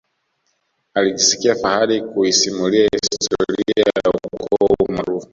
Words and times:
alijisikia 0.93 1.55
fahari 1.55 2.01
kuisimulia 2.01 2.89
historia 2.93 3.85
ya 4.05 4.11
ukoo 4.11 4.65
huo 4.67 4.87
maarufu 4.95 5.27